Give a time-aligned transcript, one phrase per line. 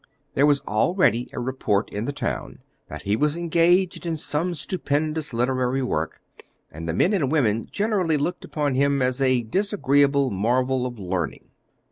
[0.33, 2.57] There was already a report in the town
[2.87, 6.23] that he was engaged in some stupendous literary work,
[6.71, 11.51] and the men and women generally looked upon him as a disagreeable marvel of learning.